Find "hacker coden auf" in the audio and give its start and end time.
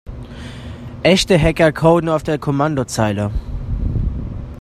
1.39-2.23